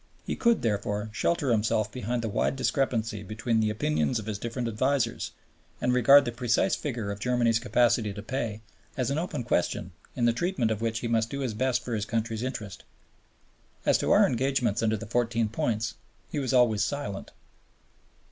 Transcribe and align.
He 0.25 0.35
could, 0.35 0.63
therefore, 0.63 1.11
shelter 1.13 1.51
himself 1.51 1.91
behind 1.91 2.23
the 2.23 2.27
wide 2.29 2.55
discrepancy 2.55 3.21
between 3.21 3.59
the 3.59 3.69
opinions 3.69 4.17
of 4.17 4.25
his 4.25 4.39
different 4.39 4.67
advisers, 4.67 5.31
and 5.79 5.93
regard 5.93 6.25
the 6.25 6.31
precise 6.31 6.75
figure 6.75 7.11
of 7.11 7.19
Germany's 7.19 7.59
capacity 7.59 8.11
to 8.11 8.23
pay 8.23 8.61
as 8.97 9.11
an 9.11 9.19
open 9.19 9.43
question 9.43 9.91
in 10.15 10.25
the 10.25 10.33
treatment 10.33 10.71
of 10.71 10.81
which 10.81 11.01
he 11.01 11.07
must 11.07 11.29
do 11.29 11.41
his 11.41 11.53
best 11.53 11.83
for 11.85 11.93
his 11.93 12.05
country's 12.05 12.41
interests. 12.41 12.83
As 13.85 13.99
to 13.99 14.09
our 14.09 14.25
engagements 14.25 14.81
under 14.81 14.97
the 14.97 15.05
Fourteen 15.05 15.49
Points 15.49 15.93
he 16.31 16.39
was 16.39 16.51
always 16.51 16.83
silent. 16.83 17.29